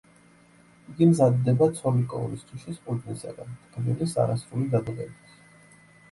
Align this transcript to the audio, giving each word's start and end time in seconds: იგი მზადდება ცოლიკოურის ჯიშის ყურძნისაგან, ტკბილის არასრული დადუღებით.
იგი 0.91 1.07
მზადდება 1.09 1.65
ცოლიკოურის 1.79 2.45
ჯიშის 2.51 2.79
ყურძნისაგან, 2.87 3.51
ტკბილის 3.67 4.15
არასრული 4.23 4.71
დადუღებით. 4.73 5.37